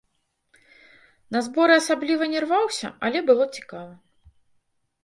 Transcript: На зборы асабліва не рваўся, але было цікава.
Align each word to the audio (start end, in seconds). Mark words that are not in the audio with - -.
На 1.35 1.43
зборы 1.49 1.73
асабліва 1.83 2.23
не 2.33 2.39
рваўся, 2.45 2.87
але 3.07 3.19
было 3.31 3.43
цікава. 3.61 3.89